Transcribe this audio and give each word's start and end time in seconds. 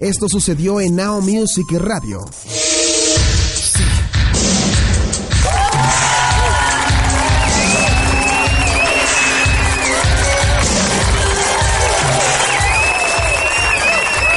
Esto 0.00 0.28
sucedió 0.30 0.80
en 0.80 0.96
Now 0.96 1.20
Music 1.20 1.70
Radio. 1.72 2.24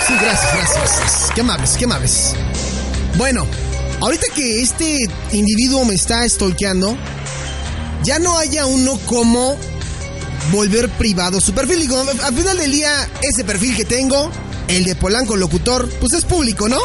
Sí, 0.05 0.13
gracias, 0.21 0.53
gracias. 0.53 1.31
Qué 1.33 1.39
amables, 1.39 1.75
qué 1.77 1.85
amables. 1.85 2.33
Bueno, 3.17 3.47
ahorita 4.01 4.25
que 4.35 4.61
este 4.61 4.97
individuo 5.31 5.85
me 5.85 5.93
está 5.93 6.27
stalkeando, 6.27 6.97
ya 8.03 8.19
no 8.19 8.37
haya 8.37 8.65
uno 8.65 8.99
como 9.05 9.55
volver 10.51 10.89
privado 10.89 11.39
su 11.39 11.53
perfil. 11.53 11.79
Digo, 11.79 12.03
al 12.21 12.35
final 12.35 12.57
del 12.57 12.69
día, 12.73 13.09
ese 13.21 13.45
perfil 13.45 13.77
que 13.77 13.85
tengo, 13.85 14.29
el 14.67 14.83
de 14.83 14.95
Polanco 14.95 15.35
Locutor, 15.35 15.89
pues 15.99 16.13
es 16.13 16.25
público, 16.25 16.67
¿no? 16.69 16.79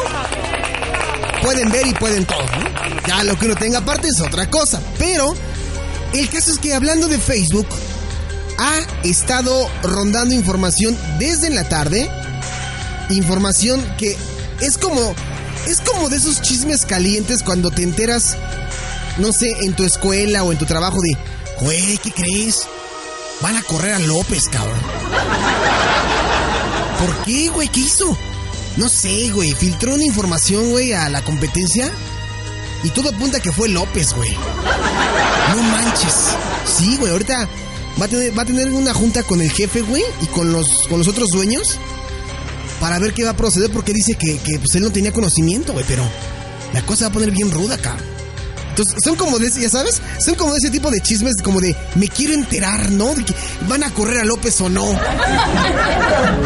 Pueden 1.41 1.71
ver 1.71 1.87
y 1.87 1.93
pueden 1.93 2.25
todo, 2.25 2.41
¿no? 2.41 3.07
Ya 3.07 3.23
lo 3.23 3.37
que 3.37 3.45
uno 3.45 3.55
tenga 3.55 3.79
aparte 3.79 4.07
es 4.07 4.19
otra 4.21 4.49
cosa. 4.49 4.81
Pero 4.97 5.33
el 6.13 6.29
caso 6.29 6.51
es 6.51 6.59
que 6.59 6.73
hablando 6.73 7.07
de 7.07 7.17
Facebook, 7.17 7.67
ha 8.57 8.79
estado 9.03 9.69
rondando 9.83 10.35
información 10.35 10.97
desde 11.17 11.47
en 11.47 11.55
la 11.55 11.67
tarde. 11.67 12.09
Información 13.09 13.83
que 13.97 14.17
es 14.61 14.77
como. 14.77 15.15
Es 15.65 15.81
como 15.81 16.09
de 16.09 16.17
esos 16.17 16.41
chismes 16.41 16.85
calientes 16.85 17.43
cuando 17.43 17.69
te 17.69 17.83
enteras, 17.83 18.37
no 19.17 19.31
sé, 19.33 19.49
en 19.61 19.73
tu 19.75 19.83
escuela 19.83 20.43
o 20.43 20.51
en 20.51 20.57
tu 20.57 20.65
trabajo 20.65 20.97
de, 21.01 21.17
güey, 21.61 21.97
¿qué 21.97 22.11
crees? 22.11 22.61
Van 23.41 23.55
a 23.55 23.61
correr 23.63 23.93
a 23.93 23.99
López, 23.99 24.45
cabrón. 24.49 24.79
¿Por 26.99 27.23
qué, 27.23 27.49
güey? 27.49 27.67
¿Qué 27.69 27.79
hizo? 27.81 28.17
No 28.77 28.89
sé, 28.89 29.29
güey. 29.31 29.53
Filtró 29.53 29.93
una 29.93 30.05
información, 30.05 30.69
güey, 30.71 30.93
a 30.93 31.09
la 31.09 31.23
competencia. 31.23 31.89
Y 32.83 32.89
todo 32.89 33.09
apunta 33.09 33.37
a 33.37 33.41
que 33.41 33.51
fue 33.51 33.69
López, 33.69 34.13
güey. 34.13 34.31
No 34.31 35.63
manches. 35.63 36.35
Sí, 36.65 36.97
güey. 36.97 37.11
Ahorita 37.11 37.47
va 37.99 38.05
a 38.05 38.07
tener, 38.07 38.37
va 38.37 38.43
a 38.43 38.45
tener 38.45 38.69
una 38.71 38.93
junta 38.93 39.23
con 39.23 39.41
el 39.41 39.51
jefe, 39.51 39.81
güey, 39.81 40.03
y 40.21 40.25
con 40.27 40.51
los, 40.51 40.87
con 40.87 40.99
los 40.99 41.07
otros 41.07 41.29
dueños. 41.29 41.77
Para 42.79 42.99
ver 42.99 43.13
qué 43.13 43.23
va 43.23 43.31
a 43.31 43.37
proceder, 43.37 43.71
porque 43.71 43.93
dice 43.93 44.15
que, 44.15 44.37
que 44.37 44.59
pues, 44.59 44.75
él 44.75 44.83
no 44.83 44.91
tenía 44.91 45.11
conocimiento, 45.11 45.73
güey. 45.73 45.85
Pero 45.87 46.03
la 46.73 46.81
cosa 46.85 47.05
va 47.05 47.09
a 47.09 47.13
poner 47.13 47.31
bien 47.31 47.51
ruda, 47.51 47.77
cabrón. 47.77 48.18
Son 49.03 49.15
como 49.15 49.39
de 49.39 49.47
ese, 49.47 49.61
ya 49.61 49.69
sabes, 49.69 50.01
son 50.19 50.35
como 50.35 50.51
de 50.51 50.59
ese 50.59 50.69
tipo 50.69 50.89
de 50.91 51.01
chismes, 51.01 51.35
como 51.43 51.59
de 51.59 51.75
me 51.95 52.07
quiero 52.07 52.33
enterar, 52.33 52.91
¿no? 52.91 53.13
De 53.13 53.25
que 53.25 53.33
van 53.67 53.83
a 53.83 53.93
correr 53.93 54.19
a 54.19 54.25
López 54.25 54.59
o 54.61 54.69
no. 54.69 54.85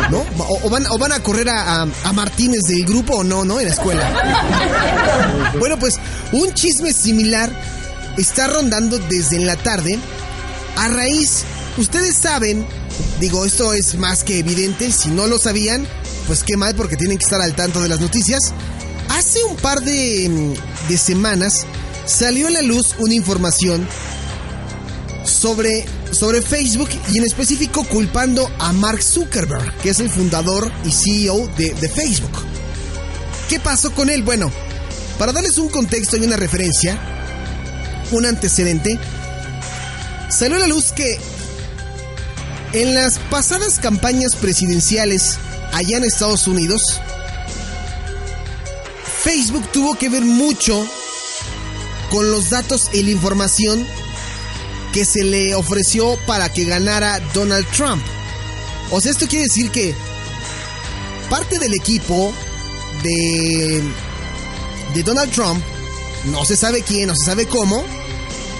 ¿No? 0.09 0.25
O, 0.38 0.70
van, 0.70 1.12
a 1.12 1.20
correr 1.22 1.50
a, 1.50 1.81
a, 1.81 2.14
Martínez 2.14 2.62
del 2.67 2.86
grupo 2.86 3.17
o 3.17 3.23
no, 3.23 3.45
¿no? 3.45 3.59
En 3.59 3.67
la 3.67 3.73
escuela. 3.73 5.53
Bueno, 5.59 5.78
pues 5.78 5.95
un 6.31 6.53
chisme 6.53 6.94
similar 6.94 7.52
está 8.17 8.47
rondando 8.47 8.97
desde 9.00 9.38
en 9.38 9.45
la 9.45 9.56
tarde. 9.56 10.00
A 10.78 10.88
raíz, 10.88 11.44
ustedes 11.78 12.16
saben, 12.16 12.66
digo, 13.19 13.46
esto 13.46 13.74
es 13.74 13.96
más 13.96 14.24
que 14.24 14.40
evidente, 14.40 14.91
si 14.91 15.09
no 15.09 15.28
lo 15.28 15.38
sabían, 15.38 15.88
pues 16.28 16.44
qué 16.44 16.57
mal 16.57 16.75
porque 16.75 16.97
tienen 16.97 17.18
que 17.18 17.25
estar 17.25 17.41
al 17.41 17.56
tanto 17.56 17.81
de 17.81 17.90
las 17.90 18.00
noticias. 18.00 18.40
Hace 19.09 19.44
un 19.44 19.56
par 19.57 19.81
de, 19.81 20.57
de 20.90 20.97
semanas 20.97 21.66
salió 22.06 22.47
a 22.47 22.52
la 22.52 22.62
luz 22.62 22.96
una 23.00 23.14
información 23.14 23.88
sobre, 25.24 25.86
sobre 26.12 26.41
Facebook 26.41 26.90
y 27.12 27.18
en 27.18 27.24
específico 27.24 27.84
culpando 27.86 28.50
a 28.59 28.74
Mark 28.74 29.02
Zuckerberg, 29.02 29.75
que 29.78 29.90
es 29.90 30.00
el 30.00 30.09
fundador 30.09 30.72
y 30.86 30.92
CEO 30.92 31.47
de, 31.58 31.74
de 31.74 31.90
Facebook. 31.90 32.31
¿Qué 33.50 33.59
pasó 33.59 33.92
con 33.92 34.09
él? 34.09 34.24
Bueno, 34.24 34.52
para 35.18 35.31
darles 35.31 35.58
un 35.58 35.69
contexto 35.69 36.18
y 36.18 36.25
una 36.25 36.38
referencia, 36.38 37.00
un 38.12 38.25
antecedente, 38.25 39.00
salió 40.30 40.58
a 40.58 40.59
la 40.59 40.68
luz 40.68 40.92
que 40.92 41.19
en 42.74 42.96
las 42.96 43.19
pasadas 43.30 43.80
campañas 43.80 44.36
presidenciales 44.36 45.38
allá 45.72 45.97
en 45.97 46.03
Estados 46.03 46.47
Unidos, 46.47 46.81
Facebook 49.24 49.72
tuvo 49.72 49.96
que 49.96 50.09
ver 50.09 50.24
mucho 50.24 50.86
con 52.13 52.29
los 52.29 52.51
datos 52.51 52.91
y 52.94 53.01
la 53.01 53.09
información 53.09 53.88
que 54.94 55.03
se 55.03 55.24
le 55.24 55.56
ofreció 55.56 56.16
para 56.28 56.53
que 56.53 56.63
ganara 56.63 57.19
Donald 57.34 57.66
Trump. 57.75 58.03
O 58.91 59.01
sea, 59.01 59.12
esto 59.12 59.28
quiere 59.28 59.46
decir 59.46 59.72
que 59.72 59.96
parte 61.28 61.57
del 61.57 61.74
equipo 61.74 62.31
de, 63.01 63.81
de 64.94 65.01
Donald 65.01 65.31
Trump, 65.31 65.59
no 66.25 66.46
se 66.46 66.56
sabe 66.56 66.84
quién, 66.84 67.07
no 67.07 67.16
se 67.16 67.25
sabe 67.25 67.47
cómo, 67.47 67.84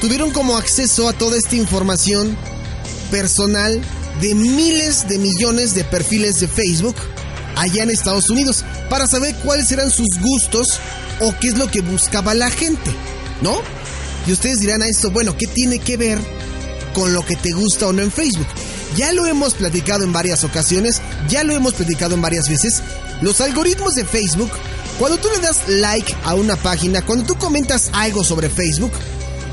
tuvieron 0.02 0.32
como 0.32 0.58
acceso 0.58 1.08
a 1.08 1.14
toda 1.14 1.38
esta 1.38 1.56
información 1.56 2.36
personal 3.12 3.80
de 4.20 4.34
miles 4.34 5.08
de 5.08 5.20
millones 5.20 5.76
de 5.76 5.84
perfiles 5.84 6.40
de 6.40 6.48
Facebook 6.48 6.96
allá 7.56 7.84
en 7.84 7.92
Estados 7.92 8.32
Unidos 8.32 8.66
para 8.90 9.06
saber 9.06 9.36
cuáles 9.44 9.72
eran 9.72 9.92
sus 9.92 10.10
gustos 10.20 10.80
o 11.20 11.36
qué 11.40 11.50
es 11.50 11.58
lo 11.60 11.70
que 11.70 11.82
buscaba 11.82 12.34
la 12.34 12.50
gente. 12.50 12.90
¿No? 13.44 13.62
Y 14.26 14.32
ustedes 14.32 14.62
dirán 14.62 14.82
a 14.82 14.88
esto, 14.88 15.12
bueno, 15.12 15.38
¿qué 15.38 15.46
tiene 15.48 15.78
que 15.80 15.98
ver 15.98 16.18
con 16.94 17.14
lo 17.14 17.24
que 17.26 17.36
te 17.36 17.52
gusta 17.52 17.88
o 17.88 17.94
no 17.94 18.02
en 18.02 18.12
Facebook? 18.12 18.48
Ya 18.96 19.12
lo 19.12 19.26
hemos 19.26 19.54
platicado 19.54 20.04
en 20.04 20.14
varias 20.14 20.44
ocasiones, 20.44 21.02
ya 21.30 21.44
lo 21.44 21.54
hemos 21.54 21.74
platicado 21.74 22.16
en 22.16 22.22
varias 22.22 22.50
veces. 22.50 22.82
Los 23.22 23.42
algoritmos 23.42 23.96
de 23.96 24.06
Facebook, 24.06 24.52
cuando 24.98 25.18
tú 25.18 25.28
le 25.36 25.42
das 25.42 25.68
like 25.68 26.16
a 26.24 26.36
una 26.36 26.56
página, 26.56 27.04
cuando 27.04 27.26
tú 27.26 27.36
comentas 27.36 27.90
algo 27.94 28.24
sobre 28.24 28.50
Facebook, 28.50 28.92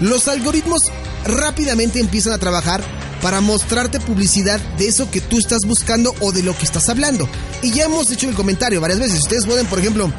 los 0.00 0.28
algoritmos 0.28 0.82
rápidamente 1.24 2.00
empiezan 2.00 2.32
a 2.32 2.38
trabajar 2.38 2.82
para 3.20 3.40
mostrarte 3.40 4.00
publicidad 4.00 4.60
de 4.78 4.88
eso 4.88 5.10
que 5.10 5.20
tú 5.20 5.38
estás 5.38 5.60
buscando 5.66 6.14
o 6.20 6.32
de 6.32 6.42
lo 6.42 6.56
que 6.56 6.64
estás 6.64 6.88
hablando. 6.88 7.28
Y 7.62 7.72
ya 7.72 7.84
hemos 7.84 8.10
hecho 8.10 8.28
el 8.28 8.34
comentario 8.34 8.80
varias 8.80 8.98
veces. 8.98 9.20
Ustedes 9.20 9.46
pueden, 9.46 9.66
por 9.66 9.78
ejemplo, 9.78 10.10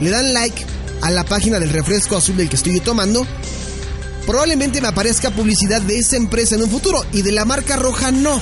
le 0.00 0.10
dan 0.10 0.32
like 0.32 0.64
a 1.02 1.10
la 1.10 1.24
página 1.24 1.58
del 1.58 1.70
refresco 1.70 2.16
azul 2.16 2.36
del 2.36 2.48
que 2.48 2.56
estoy 2.56 2.80
tomando, 2.80 3.26
probablemente 4.26 4.80
me 4.80 4.88
aparezca 4.88 5.30
publicidad 5.30 5.82
de 5.82 5.98
esa 5.98 6.16
empresa 6.16 6.54
en 6.54 6.62
un 6.62 6.70
futuro 6.70 7.04
y 7.12 7.22
de 7.22 7.32
la 7.32 7.44
marca 7.44 7.76
roja 7.76 8.10
no. 8.10 8.40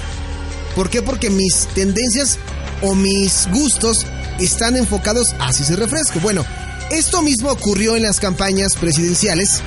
¿Por 0.76 0.88
qué? 0.88 1.02
Porque 1.02 1.30
mis 1.30 1.66
tendencias 1.74 2.38
o 2.82 2.94
mis 2.94 3.48
gustos 3.50 4.06
están 4.38 4.76
enfocados 4.76 5.34
hacia 5.40 5.64
ese 5.64 5.76
refresco. 5.76 6.20
Bueno, 6.20 6.44
esto 6.90 7.22
mismo 7.22 7.50
ocurrió 7.50 7.96
en 7.96 8.02
las 8.02 8.20
campañas 8.20 8.76
presidenciales 8.76 9.60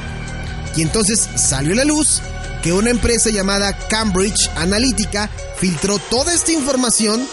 y 0.76 0.82
entonces 0.82 1.28
salió 1.36 1.74
a 1.74 1.78
la 1.78 1.86
luz 1.86 2.22
que 2.62 2.74
una 2.74 2.90
empresa 2.90 3.30
llamada 3.30 3.78
Cambridge 3.90 4.50
Analytica 4.56 5.30
filtró 5.58 6.00
toda 6.00 6.34
esta 6.34 6.52
información 6.52 7.28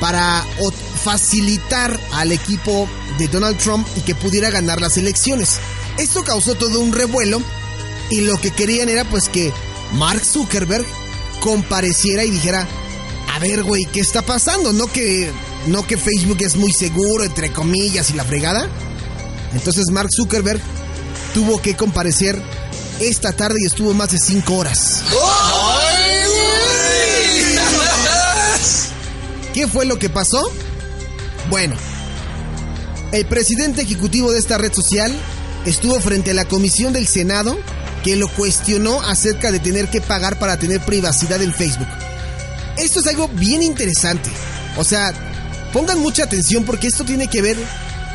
para 0.00 0.44
facilitar 1.04 2.00
al 2.12 2.32
equipo 2.32 2.88
de 3.18 3.28
Donald 3.28 3.58
Trump 3.58 3.86
y 3.96 4.00
que 4.00 4.14
pudiera 4.14 4.50
ganar 4.50 4.80
las 4.80 4.96
elecciones. 4.96 5.58
Esto 5.98 6.24
causó 6.24 6.54
todo 6.54 6.80
un 6.80 6.94
revuelo 6.94 7.42
y 8.10 8.22
lo 8.22 8.38
que 8.38 8.50
querían 8.50 8.88
era 8.88 9.04
pues 9.04 9.28
que 9.28 9.52
Mark 9.92 10.24
Zuckerberg 10.24 10.86
compareciera 11.40 12.24
y 12.24 12.30
dijera, 12.30 12.66
a 13.34 13.38
ver, 13.38 13.62
güey, 13.62 13.84
¿qué 13.92 14.00
está 14.00 14.22
pasando? 14.22 14.72
No 14.72 14.86
que 14.86 15.30
no 15.66 15.86
que 15.86 15.98
Facebook 15.98 16.38
es 16.40 16.56
muy 16.56 16.72
seguro 16.72 17.24
entre 17.24 17.52
comillas 17.52 18.10
y 18.10 18.14
la 18.14 18.24
fregada. 18.24 18.66
Entonces 19.52 19.84
Mark 19.92 20.08
Zuckerberg 20.10 20.60
tuvo 21.34 21.60
que 21.60 21.76
comparecer 21.76 22.40
esta 22.98 23.32
tarde 23.32 23.58
y 23.62 23.66
estuvo 23.66 23.92
más 23.92 24.10
de 24.10 24.18
cinco 24.18 24.54
horas. 24.56 25.02
¿Qué 29.52 29.68
fue 29.68 29.84
lo 29.84 29.98
que 29.98 30.08
pasó? 30.08 30.50
Bueno, 31.50 31.76
el 33.12 33.26
presidente 33.26 33.82
ejecutivo 33.82 34.32
de 34.32 34.38
esta 34.38 34.58
red 34.58 34.72
social 34.72 35.14
estuvo 35.66 36.00
frente 36.00 36.32
a 36.32 36.34
la 36.34 36.46
comisión 36.46 36.92
del 36.92 37.06
Senado 37.06 37.58
que 38.02 38.16
lo 38.16 38.28
cuestionó 38.28 39.00
acerca 39.02 39.50
de 39.50 39.60
tener 39.60 39.88
que 39.88 40.00
pagar 40.00 40.38
para 40.38 40.58
tener 40.58 40.80
privacidad 40.80 41.40
en 41.42 41.54
Facebook. 41.54 41.88
Esto 42.76 43.00
es 43.00 43.06
algo 43.06 43.28
bien 43.28 43.62
interesante. 43.62 44.30
O 44.76 44.84
sea, 44.84 45.12
pongan 45.72 46.00
mucha 46.00 46.24
atención 46.24 46.64
porque 46.64 46.88
esto 46.88 47.04
tiene 47.04 47.28
que 47.28 47.40
ver 47.40 47.56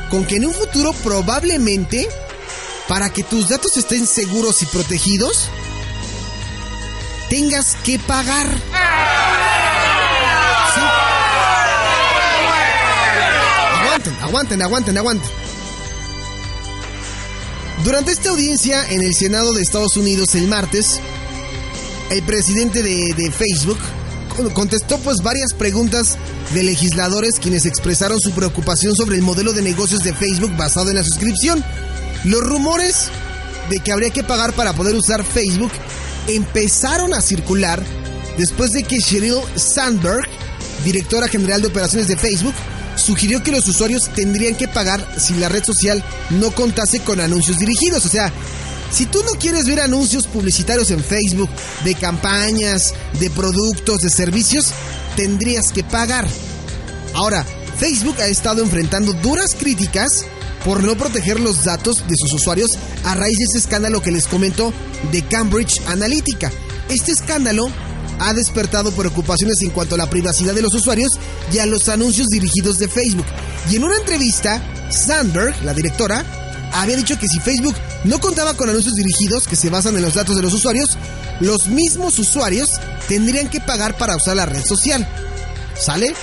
con 0.10 0.26
que 0.26 0.36
en 0.36 0.46
un 0.46 0.54
futuro 0.54 0.94
probablemente, 1.04 2.08
para 2.88 3.10
que 3.10 3.24
tus 3.24 3.50
datos 3.50 3.78
estén 3.78 4.06
seguros 4.06 4.62
y 4.62 4.66
protegidos, 4.66 5.50
tengas 7.30 7.76
que 7.84 8.00
pagar. 8.00 8.48
Aguanten, 14.22 14.62
aguanten, 14.62 14.98
aguanten. 14.98 15.30
Durante 17.84 18.12
esta 18.12 18.30
audiencia 18.30 18.90
en 18.90 19.02
el 19.02 19.14
Senado 19.16 19.54
de 19.54 19.62
Estados 19.62 19.96
Unidos 19.96 20.36
el 20.36 20.48
martes, 20.48 21.00
el 22.10 22.22
presidente 22.24 22.84
de, 22.84 23.14
de 23.16 23.32
Facebook 23.32 23.80
contestó 24.54 24.98
pues 25.00 25.18
varias 25.22 25.54
preguntas 25.54 26.18
de 26.54 26.64
legisladores 26.64 27.40
quienes 27.40 27.66
expresaron 27.66 28.20
su 28.20 28.32
preocupación 28.32 28.96
sobre 28.96 29.18
el 29.18 29.22
modelo 29.22 29.54
de 29.54 29.62
negocios 29.62 30.04
de 30.04 30.14
Facebook 30.14 30.56
basado 30.58 30.90
en 30.90 30.96
la 30.96 31.04
suscripción. 31.04 31.64
Los 32.24 32.42
rumores 32.42 33.10
de 33.70 33.80
que 33.80 33.92
habría 33.92 34.10
que 34.10 34.24
pagar 34.24 34.54
para 34.54 34.74
poder 34.74 34.96
usar 34.96 35.24
Facebook 35.24 35.72
empezaron 36.28 37.14
a 37.14 37.22
circular 37.22 37.84
después 38.38 38.72
de 38.72 38.84
que 38.84 39.00
Sheryl 39.00 39.42
Sandberg, 39.56 40.28
directora 40.84 41.28
general 41.28 41.62
de 41.62 41.68
operaciones 41.68 42.08
de 42.08 42.18
Facebook, 42.18 42.54
sugirió 43.00 43.42
que 43.44 43.52
los 43.52 43.68
usuarios 43.68 44.10
tendrían 44.14 44.56
que 44.56 44.68
pagar 44.68 45.06
si 45.18 45.34
la 45.36 45.50
red 45.50 45.64
social 45.64 46.04
no 46.30 46.52
contase 46.52 47.00
con 47.00 47.20
anuncios 47.20 47.60
dirigidos. 47.60 48.06
O 48.06 48.10
sea, 48.10 48.32
si 48.92 49.06
tú 49.06 49.24
no 49.24 49.32
quieres 49.40 49.66
ver 49.66 49.80
anuncios 49.80 50.28
publicitarios 50.28 50.92
en 50.92 51.04
Facebook 51.04 51.50
de 51.84 51.96
campañas, 51.96 52.94
de 53.20 53.30
productos, 53.30 54.02
de 54.02 54.10
servicios, 54.10 54.68
tendrías 55.16 55.72
que 55.74 55.84
pagar. 55.84 56.28
Ahora, 57.14 57.46
Facebook 57.78 58.20
ha 58.20 58.28
estado 58.28 58.62
enfrentando 58.62 59.14
duras 59.14 59.56
críticas 59.58 60.26
por 60.66 60.84
no 60.84 60.96
proteger 60.98 61.40
los 61.40 61.64
datos 61.64 62.06
de 62.08 62.16
sus 62.18 62.34
usuarios 62.34 62.72
a 63.06 63.16
raíz 63.16 63.38
de 63.38 63.46
ese 63.46 63.58
escándalo 63.60 64.02
que 64.02 64.12
les 64.12 64.28
comento 64.28 64.74
de 65.12 65.22
Cambridge 65.24 65.82
Analytica. 65.88 66.52
Este 66.90 67.12
escándalo 67.12 67.70
ha 68.20 68.34
despertado 68.34 68.92
preocupaciones 68.92 69.62
en 69.62 69.72
cuanto 69.72 69.96
a 69.96 69.98
la 69.98 70.10
privacidad 70.10 70.54
de 70.54 70.62
los 70.62 70.74
usuarios 70.74 71.12
y 71.52 71.60
a 71.60 71.66
los 71.66 71.90
anuncios 71.90 72.28
dirigidos 72.28 72.80
de 72.80 72.88
Facebook. 72.88 73.26
Y 73.70 73.78
en 73.78 73.84
una 73.84 73.98
entrevista, 73.98 74.62
Sandberg, 74.90 75.64
la 75.64 75.74
directora, 75.74 76.26
había 76.74 76.98
dicho 76.98 77.18
que 77.18 77.28
si 77.28 77.40
Facebook 77.40 77.76
no 78.04 78.20
contaba 78.20 78.54
con 78.54 78.70
anuncios 78.70 78.96
dirigidos 78.96 79.48
que 79.48 79.56
se 79.56 79.70
basan 79.70 79.96
en 79.96 80.02
los 80.02 80.14
datos 80.14 80.36
de 80.36 80.42
los 80.42 80.54
usuarios, 80.54 80.98
los 81.40 81.68
mismos 81.68 82.20
usuarios 82.20 82.70
tendrían 83.08 83.50
que 83.50 83.62
pagar 83.62 83.98
para 83.98 84.16
usar 84.16 84.36
la 84.36 84.46
red 84.46 84.64
social. 84.64 85.08
¿Sale? 85.80 86.14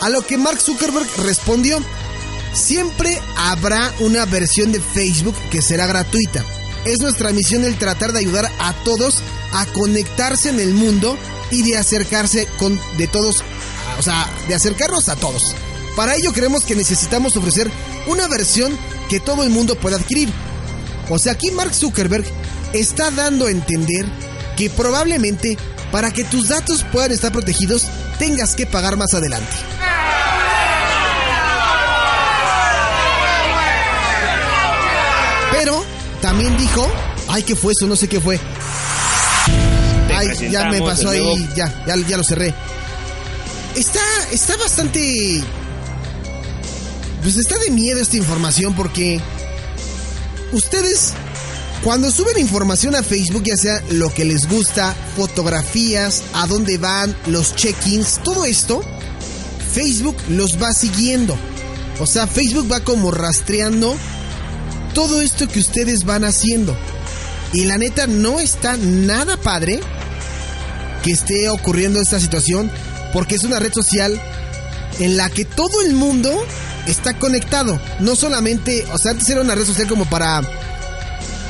A 0.00 0.08
lo 0.08 0.24
que 0.24 0.38
Mark 0.38 0.60
Zuckerberg 0.60 1.06
respondió, 1.24 1.78
siempre 2.54 3.20
habrá 3.36 3.92
una 4.00 4.24
versión 4.24 4.72
de 4.72 4.80
Facebook 4.80 5.36
que 5.50 5.60
será 5.60 5.86
gratuita. 5.86 6.44
Es 6.84 7.00
nuestra 7.00 7.32
misión 7.32 7.64
el 7.64 7.78
tratar 7.78 8.12
de 8.12 8.20
ayudar 8.20 8.50
a 8.58 8.72
todos 8.84 9.16
a 9.52 9.66
conectarse 9.66 10.50
en 10.50 10.60
el 10.60 10.72
mundo 10.74 11.16
y 11.50 11.62
de 11.62 11.76
acercarse 11.76 12.46
con 12.58 12.80
de 12.96 13.06
todos, 13.06 13.42
o 13.98 14.02
sea, 14.02 14.28
de 14.48 14.54
acercarnos 14.54 15.08
a 15.08 15.16
todos. 15.16 15.54
Para 15.96 16.14
ello 16.14 16.32
creemos 16.32 16.64
que 16.64 16.76
necesitamos 16.76 17.36
ofrecer 17.36 17.70
una 18.06 18.28
versión 18.28 18.76
que 19.08 19.20
todo 19.20 19.42
el 19.42 19.50
mundo 19.50 19.74
pueda 19.74 19.96
adquirir. 19.96 20.32
O 21.08 21.18
sea, 21.18 21.32
aquí 21.32 21.50
Mark 21.50 21.74
Zuckerberg 21.74 22.24
está 22.72 23.10
dando 23.10 23.46
a 23.46 23.50
entender 23.50 24.06
que 24.56 24.70
probablemente 24.70 25.58
para 25.90 26.12
que 26.12 26.24
tus 26.24 26.48
datos 26.48 26.86
puedan 26.92 27.10
estar 27.10 27.32
protegidos 27.32 27.86
tengas 28.18 28.54
que 28.54 28.66
pagar 28.66 28.96
más 28.96 29.12
adelante. 29.14 29.50
También 36.30 36.56
dijo, 36.56 36.88
ay, 37.26 37.42
¿qué 37.42 37.56
fue 37.56 37.72
eso? 37.72 37.88
No 37.88 37.96
sé 37.96 38.06
qué 38.06 38.20
fue. 38.20 38.38
Ay, 40.14 40.48
ya 40.48 40.66
me 40.66 40.80
pasó 40.80 41.10
ahí, 41.10 41.48
ya, 41.56 41.84
ya, 41.88 41.96
ya 41.96 42.16
lo 42.16 42.22
cerré. 42.22 42.54
Está, 43.74 44.00
está 44.30 44.56
bastante... 44.56 45.42
Pues 47.20 47.36
está 47.36 47.58
de 47.58 47.72
miedo 47.72 48.00
esta 48.00 48.16
información 48.16 48.76
porque 48.76 49.20
ustedes 50.52 51.14
cuando 51.82 52.12
suben 52.12 52.38
información 52.38 52.94
a 52.94 53.02
Facebook, 53.02 53.42
ya 53.42 53.56
sea 53.56 53.82
lo 53.90 54.14
que 54.14 54.24
les 54.24 54.48
gusta, 54.48 54.94
fotografías, 55.16 56.22
a 56.32 56.46
dónde 56.46 56.78
van, 56.78 57.16
los 57.26 57.56
check-ins, 57.56 58.22
todo 58.22 58.44
esto, 58.44 58.82
Facebook 59.72 60.16
los 60.28 60.62
va 60.62 60.72
siguiendo. 60.74 61.36
O 61.98 62.06
sea, 62.06 62.28
Facebook 62.28 62.70
va 62.70 62.78
como 62.84 63.10
rastreando 63.10 63.96
todo 64.94 65.20
esto 65.20 65.48
que 65.48 65.60
ustedes 65.60 66.04
van 66.04 66.24
haciendo. 66.24 66.76
Y 67.52 67.64
la 67.64 67.78
neta 67.78 68.06
no 68.06 68.38
está 68.38 68.76
nada 68.76 69.36
padre 69.36 69.80
que 71.02 71.12
esté 71.12 71.48
ocurriendo 71.48 72.00
esta 72.00 72.20
situación 72.20 72.70
porque 73.12 73.34
es 73.34 73.44
una 73.44 73.58
red 73.58 73.72
social 73.72 74.20
en 74.98 75.16
la 75.16 75.30
que 75.30 75.44
todo 75.44 75.82
el 75.82 75.94
mundo 75.94 76.30
está 76.86 77.18
conectado. 77.18 77.80
No 78.00 78.14
solamente, 78.14 78.84
o 78.92 78.98
sea, 78.98 79.12
antes 79.12 79.28
era 79.28 79.40
una 79.40 79.54
red 79.54 79.64
social 79.64 79.88
como 79.88 80.04
para 80.08 80.42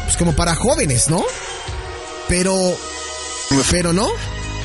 pues 0.05 0.17
como 0.17 0.35
para 0.35 0.55
jóvenes, 0.55 1.09
¿no? 1.09 1.25
Pero 2.29 2.77
pero 3.71 3.93
no. 3.93 4.09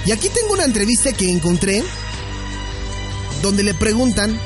Y 0.05 0.11
aquí 0.11 0.29
tengo 0.29 0.53
una 0.53 0.65
entrevista 0.65 1.11
que 1.13 1.29
encontré 1.29 1.83
donde 3.41 3.63
le 3.63 3.73
preguntan 3.73 4.39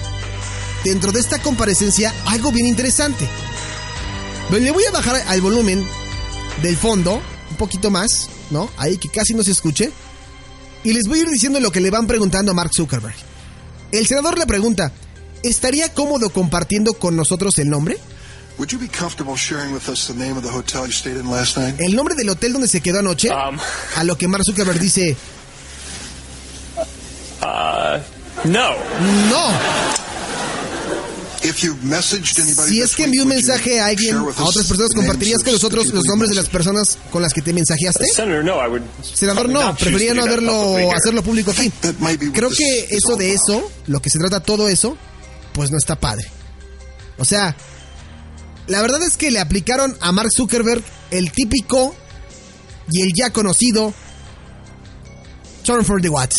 dentro 0.83 1.11
de 1.11 1.19
esta 1.19 1.39
comparecencia 1.39 2.13
algo 2.25 2.51
bien 2.51 2.65
interesante. 2.65 3.27
Le 4.51 4.71
voy 4.71 4.83
a 4.83 4.91
bajar 4.91 5.15
al 5.27 5.41
volumen 5.41 5.87
del 6.61 6.75
fondo 6.75 7.21
un 7.51 7.57
poquito 7.57 7.91
más, 7.91 8.29
¿no? 8.49 8.69
Ahí 8.77 8.97
que 8.97 9.07
casi 9.09 9.33
no 9.33 9.43
se 9.43 9.51
escuche. 9.51 9.91
Y 10.83 10.93
les 10.93 11.07
voy 11.07 11.19
a 11.19 11.21
ir 11.23 11.29
diciendo 11.29 11.59
lo 11.59 11.71
que 11.71 11.79
le 11.79 11.91
van 11.91 12.07
preguntando 12.07 12.51
a 12.51 12.55
Mark 12.55 12.71
Zuckerberg. 12.75 13.15
El 13.91 14.07
senador 14.07 14.37
le 14.37 14.45
pregunta, 14.45 14.91
¿estaría 15.43 15.93
cómodo 15.93 16.29
compartiendo 16.31 16.93
con 16.93 17.15
nosotros 17.15 17.59
el 17.59 17.69
nombre? 17.69 17.97
El 21.77 21.95
nombre 21.95 22.15
del 22.15 22.29
hotel 22.29 22.53
donde 22.53 22.67
se 22.67 22.81
quedó 22.81 22.99
anoche. 22.99 23.29
Um, 23.29 23.57
a 23.95 24.03
lo 24.03 24.17
que 24.17 24.27
Mark 24.27 24.43
Zuckerberg 24.45 24.79
dice, 24.79 25.15
uh, 27.41 28.47
no. 28.47 28.71
no. 29.29 30.08
Si 32.67 32.81
es 32.81 32.95
que 32.95 33.03
envió 33.03 33.23
un 33.23 33.29
mensaje 33.29 33.79
a 33.79 33.87
alguien, 33.87 34.15
a 34.15 34.43
otras 34.43 34.65
personas, 34.65 34.91
¿compartirías 34.95 35.43
con 35.43 35.53
nosotros 35.53 35.87
los 35.87 36.05
nombres 36.05 36.29
de 36.29 36.35
las 36.35 36.49
personas 36.49 36.97
con 37.11 37.21
las 37.21 37.33
que 37.33 37.41
te 37.41 37.53
mensajeaste? 37.53 38.05
Senador, 39.03 39.49
no, 39.49 39.75
to 39.75 39.89
no 40.15 40.21
haberlo, 40.23 40.91
hacerlo 40.95 41.23
público 41.23 41.51
aquí. 41.51 41.71
Creo 42.33 42.49
que 42.49 42.87
eso 42.91 43.15
de 43.15 43.33
eso, 43.33 43.69
lo 43.87 44.01
que 44.01 44.09
se 44.09 44.19
trata 44.19 44.39
todo 44.39 44.69
eso, 44.69 44.97
pues 45.53 45.71
no 45.71 45.77
está 45.77 45.99
padre. 45.99 46.25
O 47.17 47.25
sea, 47.25 47.55
la 48.67 48.81
verdad 48.81 49.01
es 49.03 49.17
que 49.17 49.31
le 49.31 49.39
aplicaron 49.39 49.97
a 49.99 50.11
Mark 50.11 50.29
Zuckerberg 50.35 50.83
el 51.11 51.31
típico 51.31 51.95
y 52.91 53.01
el 53.01 53.11
ya 53.15 53.31
conocido 53.31 53.93
Turn 55.63 55.83
for 55.83 56.01
the 56.01 56.09
Watts. 56.09 56.35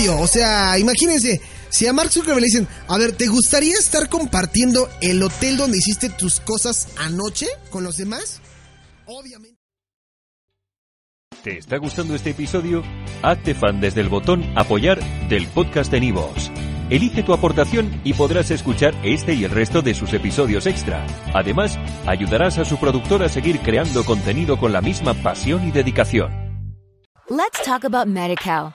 Obvio, 0.00 0.20
o 0.20 0.26
sea, 0.26 0.78
imagínense, 0.78 1.40
si 1.68 1.86
a 1.86 1.92
Mark 1.92 2.10
Zuckerberg 2.10 2.40
le 2.40 2.46
dicen, 2.46 2.68
a 2.88 2.98
ver, 2.98 3.12
¿te 3.12 3.26
gustaría 3.26 3.74
estar 3.74 4.08
compartiendo 4.08 4.88
el 5.00 5.22
hotel 5.22 5.56
donde 5.56 5.78
hiciste 5.78 6.08
tus 6.10 6.40
cosas 6.40 6.88
anoche 6.98 7.46
con 7.70 7.84
los 7.84 7.96
demás? 7.96 8.40
Obviamente. 9.06 9.58
¿Te 11.42 11.58
está 11.58 11.78
gustando 11.78 12.14
este 12.14 12.30
episodio? 12.30 12.82
Hazte 13.22 13.54
fan 13.54 13.80
desde 13.80 14.02
el 14.02 14.10
botón 14.10 14.44
Apoyar 14.56 15.00
del 15.28 15.46
podcast 15.48 15.90
de 15.90 16.00
Nivos. 16.00 16.50
Elige 16.90 17.22
tu 17.22 17.32
aportación 17.32 18.00
y 18.04 18.14
podrás 18.14 18.50
escuchar 18.50 18.94
este 19.04 19.32
y 19.32 19.44
el 19.44 19.50
resto 19.50 19.80
de 19.80 19.94
sus 19.94 20.12
episodios 20.12 20.66
extra. 20.66 21.06
Además, 21.32 21.78
ayudarás 22.06 22.58
a 22.58 22.64
su 22.64 22.78
productor 22.78 23.22
a 23.22 23.28
seguir 23.28 23.60
creando 23.60 24.04
contenido 24.04 24.58
con 24.58 24.72
la 24.72 24.80
misma 24.80 25.14
pasión 25.14 25.66
y 25.66 25.70
dedicación. 25.70 26.30
Let's 27.28 27.62
talk 27.64 27.84
about 27.84 28.06
MediCal. 28.06 28.74